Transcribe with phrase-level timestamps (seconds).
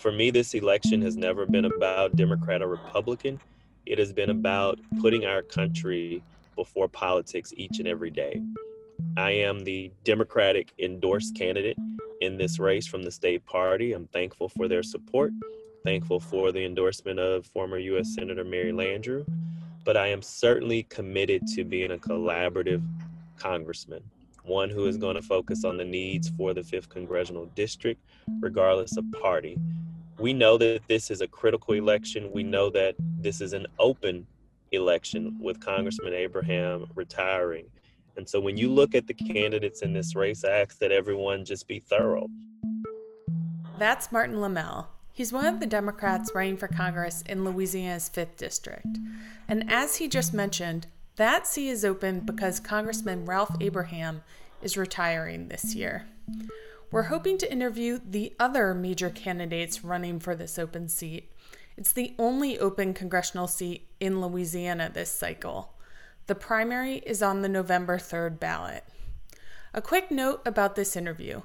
[0.00, 3.38] For me, this election has never been about Democrat or Republican.
[3.84, 6.22] It has been about putting our country
[6.56, 8.40] before politics each and every day.
[9.18, 11.76] I am the Democratic endorsed candidate
[12.22, 13.92] in this race from the state party.
[13.92, 15.32] I'm thankful for their support,
[15.84, 18.14] thankful for the endorsement of former U.S.
[18.14, 19.26] Senator Mary Landrieu,
[19.84, 22.82] but I am certainly committed to being a collaborative
[23.36, 24.02] congressman,
[24.44, 28.00] one who is going to focus on the needs for the 5th Congressional District,
[28.40, 29.58] regardless of party.
[30.20, 32.30] We know that this is a critical election.
[32.30, 34.26] We know that this is an open
[34.70, 37.64] election with Congressman Abraham retiring.
[38.18, 41.46] And so when you look at the candidates in this race, I ask that everyone
[41.46, 42.28] just be thorough.
[43.78, 44.88] That's Martin Lemelle.
[45.10, 48.98] He's one of the Democrats running for Congress in Louisiana's 5th District.
[49.48, 54.22] And as he just mentioned, that seat is open because Congressman Ralph Abraham
[54.60, 56.04] is retiring this year.
[56.92, 61.30] We're hoping to interview the other major candidates running for this open seat.
[61.76, 65.74] It's the only open congressional seat in Louisiana this cycle.
[66.26, 68.82] The primary is on the November 3rd ballot.
[69.72, 71.42] A quick note about this interview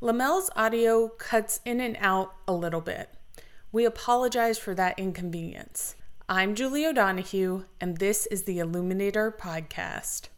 [0.00, 3.10] Lemelle's audio cuts in and out a little bit.
[3.72, 5.96] We apologize for that inconvenience.
[6.28, 10.28] I'm Julie O'Donoghue, and this is the Illuminator Podcast.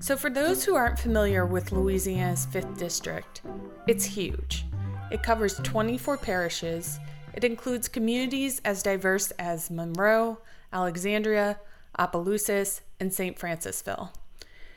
[0.00, 3.42] So, for those who aren't familiar with Louisiana's 5th District,
[3.88, 4.64] it's huge.
[5.10, 7.00] It covers 24 parishes.
[7.34, 10.38] It includes communities as diverse as Monroe,
[10.72, 11.58] Alexandria,
[11.98, 13.36] Opelousas, and St.
[13.36, 14.10] Francisville.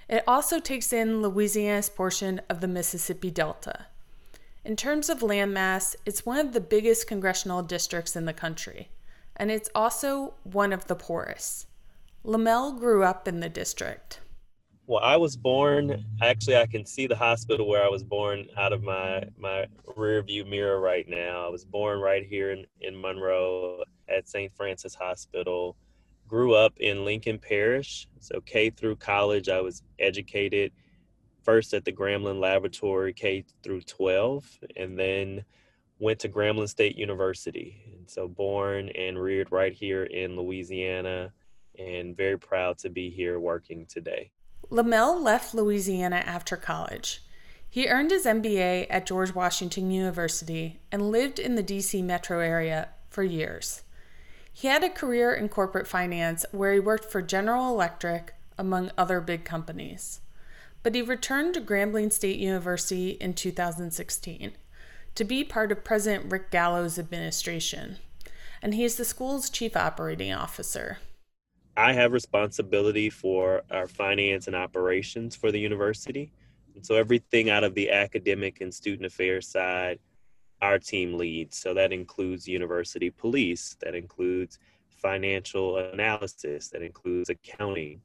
[0.10, 3.86] It also takes in Louisiana's portion of the Mississippi Delta.
[4.66, 8.90] In terms of landmass, it's one of the biggest congressional districts in the country,
[9.36, 11.68] and it's also one of the poorest.
[12.26, 14.21] Lemelle grew up in the district.
[14.92, 16.06] Well, I was born.
[16.22, 20.22] Actually, I can see the hospital where I was born out of my my rear
[20.22, 21.46] view mirror right now.
[21.46, 24.54] I was born right here in, in Monroe at St.
[24.54, 25.78] Francis Hospital.
[26.28, 28.10] Grew up in Lincoln Parish.
[28.20, 30.74] So K through college, I was educated
[31.42, 35.46] first at the Grambling Laboratory K through 12, and then
[36.00, 37.82] went to Grambling State University.
[37.96, 41.32] And so born and reared right here in Louisiana,
[41.80, 44.32] and very proud to be here working today.
[44.72, 47.22] Lemelle left Louisiana after college.
[47.70, 52.88] He earned his MBA at George Washington University and lived in the DC metro area
[53.10, 53.82] for years.
[54.54, 59.20] He had a career in corporate finance where he worked for General Electric, among other
[59.20, 60.22] big companies.
[60.84, 64.54] But he returned to Grambling State University in 2016
[65.16, 67.98] to be part of President Rick Gallot's administration,
[68.62, 71.00] and he is the school's chief operating officer.
[71.82, 76.32] I have responsibility for our finance and operations for the university.
[76.76, 79.98] And so everything out of the academic and student affairs side,
[80.62, 81.58] our team leads.
[81.58, 84.60] So that includes university police, that includes
[84.90, 88.00] financial analysis, that includes accounting.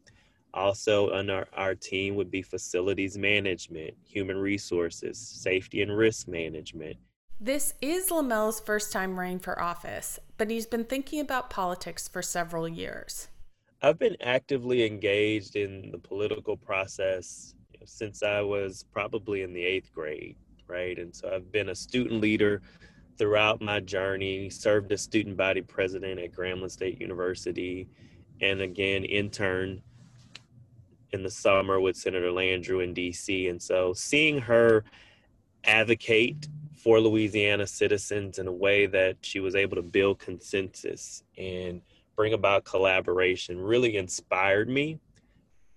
[0.54, 6.97] Also, on our, our team would be facilities management, human resources, safety and risk management.
[7.38, 12.22] This is Lemelle's first time running for office, but he's been thinking about politics for
[12.22, 13.28] several years.
[13.82, 17.54] I've been actively engaged in the political process
[17.84, 20.98] since I was probably in the eighth grade, right?
[20.98, 22.62] And so I've been a student leader
[23.19, 27.88] throughout my journey, served as student body president at Grambling State University,
[28.41, 29.82] and again, intern
[31.12, 33.48] in the summer with Senator Landrieu in DC.
[33.48, 34.84] And so seeing her
[35.64, 41.82] advocate for Louisiana citizens in a way that she was able to build consensus and
[42.16, 44.99] bring about collaboration really inspired me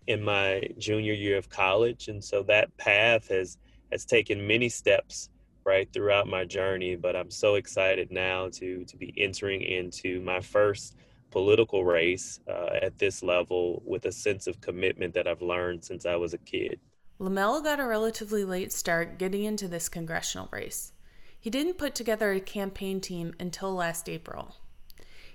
[0.07, 2.07] in my junior year of college.
[2.07, 3.57] And so that path has
[3.91, 5.29] has taken many steps
[5.65, 10.39] right throughout my journey but i'm so excited now to to be entering into my
[10.39, 10.95] first
[11.31, 16.05] political race uh, at this level with a sense of commitment that i've learned since
[16.05, 16.79] i was a kid.
[17.19, 20.93] Lemelle got a relatively late start getting into this congressional race.
[21.37, 24.55] He didn't put together a campaign team until last april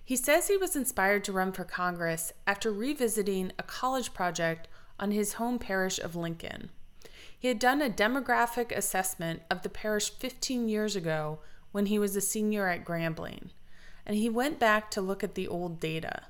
[0.05, 4.69] he says he was inspired to run for Congress after revisiting a college project
[5.01, 6.71] on his home parish of Lincoln.
[7.39, 11.41] He had done a demographic assessment of the parish 15 years ago
[11.73, 13.51] when he was a senior at Grambling,
[14.07, 16.25] and he went back to look at the old data.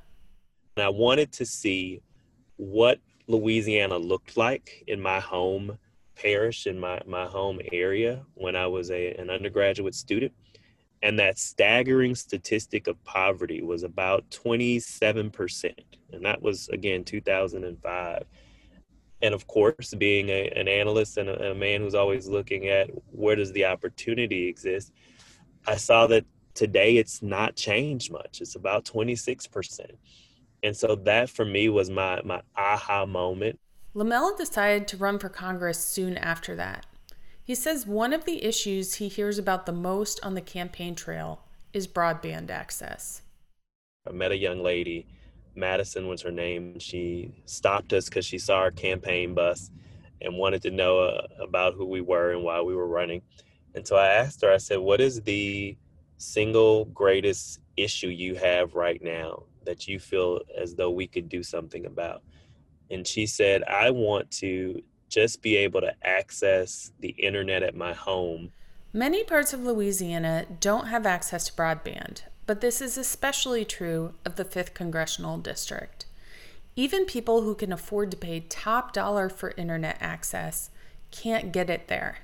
[0.77, 2.01] I wanted to see
[2.57, 5.79] what Louisiana looked like in my home
[6.17, 10.33] parish, in my, my home area when I was a, an undergraduate student.
[11.05, 15.75] And that staggering statistic of poverty was about 27%.
[16.13, 18.25] And that was, again, 2005
[19.23, 22.91] and of course being a, an analyst and a, a, man who's always looking at
[23.13, 24.93] where does the opportunity exist
[25.69, 26.25] i saw that
[26.55, 28.41] today it's not changed much.
[28.41, 29.91] It's about 26%
[30.63, 33.59] and so that for me was my my aha moment.
[33.95, 36.87] Lemelle decided to run for congress soon after that
[37.45, 41.45] he says one of the issues he hears about the most on the campaign trail
[41.73, 43.23] is broadband access
[44.09, 45.07] i met a young lady
[45.57, 46.79] Madison was her name.
[46.79, 49.71] She stopped us because she saw our campaign bus
[50.21, 53.23] and wanted to know uh, about who we were and why we were running.
[53.75, 55.77] And so I asked her, I said, What is the
[56.17, 61.43] single greatest issue you have right now that you feel as though we could do
[61.43, 62.23] something about?
[62.91, 64.83] And she said, I want to
[65.15, 68.51] just be able to access the internet at my home.
[68.93, 74.35] Many parts of Louisiana don't have access to broadband, but this is especially true of
[74.35, 76.07] the 5th Congressional District.
[76.75, 80.71] Even people who can afford to pay top dollar for internet access
[81.13, 82.19] can't get it there.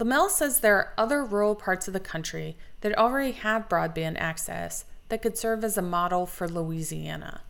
[0.00, 4.84] Lemelle says there are other rural parts of the country that already have broadband access
[5.08, 7.42] that could serve as a model for Louisiana.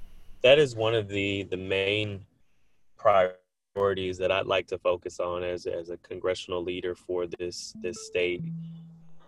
[0.43, 2.26] That is one of the, the main
[2.99, 3.38] priorities
[3.75, 8.41] that I'd like to focus on as, as a congressional leader for this, this state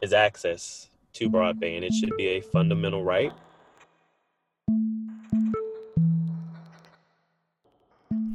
[0.00, 1.82] is access to broadband.
[1.82, 3.32] It should be a fundamental right.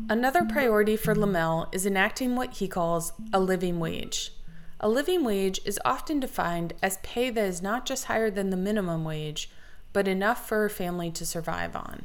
[0.10, 4.34] Another priority for Lemelle is enacting what he calls a living wage.
[4.82, 8.58] A living wage is often defined as pay that is not just higher than the
[8.58, 9.50] minimum wage,
[9.94, 12.04] but enough for a family to survive on.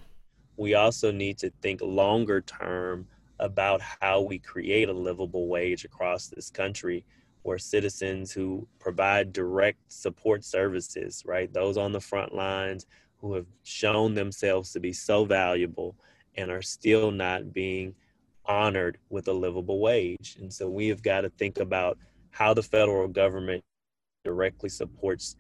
[0.57, 6.29] We also need to think longer term about how we create a livable wage across
[6.29, 7.05] this country
[7.45, 11.53] or citizens who provide direct support services, right?
[11.53, 12.87] Those on the front lines
[13.19, 15.97] who have shown themselves to be so valuable
[16.37, 17.95] and are still not being
[18.45, 20.37] honored with a livable wage.
[20.41, 21.99] And so we have got to think about
[22.31, 23.63] how the federal government
[24.25, 25.37] directly supports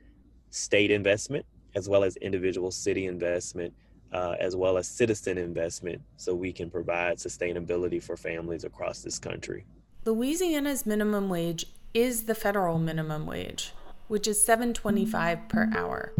[0.50, 1.44] state investment
[1.74, 3.74] as well as individual city investment.
[4.16, 9.18] Uh, as well as citizen investment, so we can provide sustainability for families across this
[9.18, 9.66] country.
[10.06, 13.74] Louisiana's minimum wage is the federal minimum wage,
[14.08, 16.14] which is 7.25 per hour.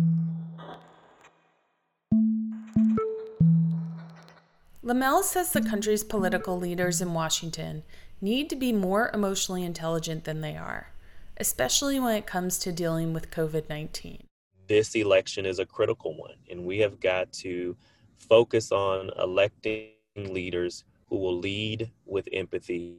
[4.85, 7.83] Lemelle says the country's political leaders in Washington
[8.21, 10.93] need to be more emotionally intelligent than they are,
[11.39, 14.26] especially when it comes to dealing with COVID 19.
[14.69, 17.77] This election is a critical one, and we have got to
[18.19, 22.99] focus on electing leaders who will lead with empathy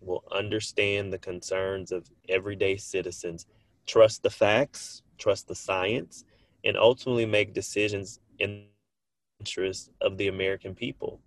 [0.00, 3.46] will understand the concerns of everyday citizens,
[3.86, 6.24] trust the facts, trust the science,
[6.64, 11.20] and ultimately make decisions in the interest of the American people.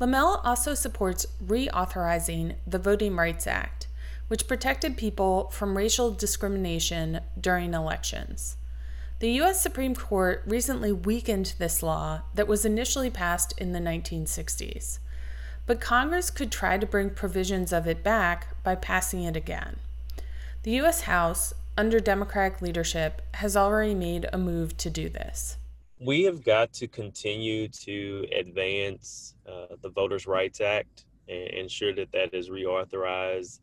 [0.00, 3.88] Lemelle also supports reauthorizing the Voting Rights Act,
[4.28, 8.56] which protected people from racial discrimination during elections.
[9.20, 9.60] The U.S.
[9.60, 15.00] Supreme Court recently weakened this law that was initially passed in the 1960s
[15.68, 19.76] but Congress could try to bring provisions of it back by passing it again.
[20.62, 21.02] The U.S.
[21.02, 25.58] House, under Democratic leadership, has already made a move to do this.
[26.00, 32.12] We have got to continue to advance uh, the Voters' Rights Act and ensure that
[32.12, 33.60] that is reauthorized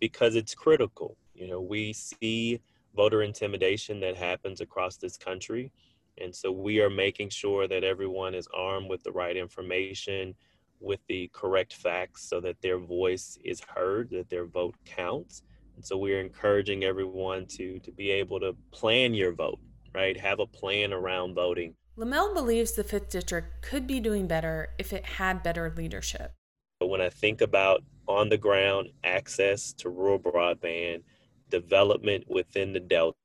[0.00, 1.18] because it's critical.
[1.34, 2.62] You know, we see
[2.96, 5.70] voter intimidation that happens across this country.
[6.18, 10.34] And so we are making sure that everyone is armed with the right information
[10.80, 15.42] with the correct facts so that their voice is heard, that their vote counts.
[15.74, 19.58] And so we're encouraging everyone to to be able to plan your vote,
[19.94, 20.18] right?
[20.18, 21.74] Have a plan around voting.
[21.98, 26.32] Lemelle believes the 5th district could be doing better if it had better leadership.
[26.78, 31.02] But when I think about on the ground access to rural broadband,
[31.50, 33.16] development within the Delta,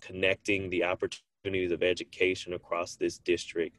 [0.00, 3.76] connecting the opportunities of education across this district,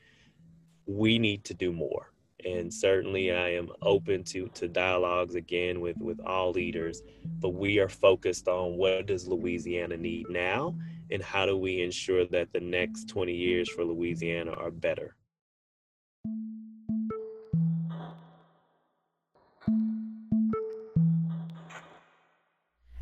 [0.86, 2.12] we need to do more.
[2.46, 7.02] And certainly I am open to to dialogues again with with all leaders
[7.40, 10.74] but we are focused on what does Louisiana need now
[11.12, 15.16] and how do we ensure that the next 20 years for Louisiana are better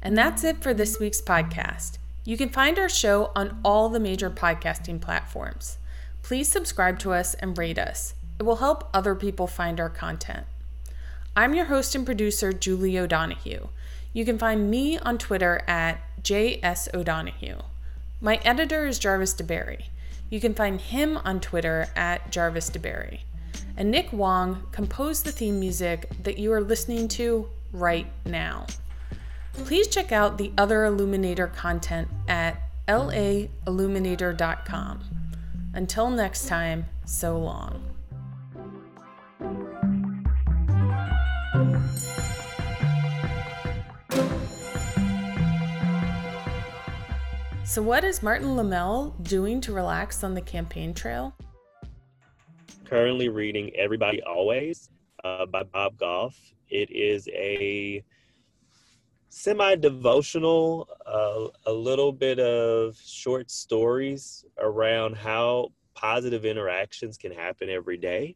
[0.07, 1.97] And that's it for this week's podcast.
[2.23, 5.79] You can find our show on all the major podcasting platforms.
[6.23, 8.13] Please subscribe to us and rate us.
[8.39, 10.45] It will help other people find our content.
[11.35, 13.67] I'm your host and producer, Julie O'Donoghue.
[14.13, 17.57] You can find me on Twitter at JS O'Donoghue.
[18.21, 19.87] My editor is Jarvis DeBerry.
[20.29, 23.23] You can find him on Twitter at Jarvis DeBerry.
[23.75, 28.67] And Nick Wong composed the theme music that you are listening to right now.
[29.65, 34.99] Please check out the other Illuminator content at lailluminator.com.
[35.73, 37.83] Until next time, so long.
[47.65, 51.35] So, what is Martin Lemelle doing to relax on the campaign trail?
[52.85, 54.89] Currently reading Everybody Always
[55.23, 56.35] uh, by Bob Goff.
[56.69, 58.03] It is a
[59.29, 67.69] semi devotional, uh, a little bit of short stories around how positive interactions can happen
[67.69, 68.35] every day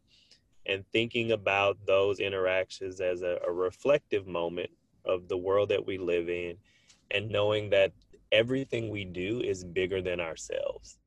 [0.66, 4.70] and thinking about those interactions as a, a reflective moment
[5.04, 6.56] of the world that we live in
[7.10, 7.92] and knowing that
[8.30, 10.98] everything we do is bigger than ourselves